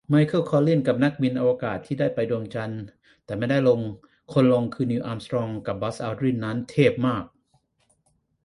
[0.09, 2.83] ไมเคิล คอลลินส์ นักบินอวกาศที่ได้ไปดวงจันทร์
[3.25, 3.79] แต่ไม่ได้ลง
[4.33, 7.23] คนลงคือนีล อาร์มสตรองกับบัซ อัลดรินนั้นเมพมาก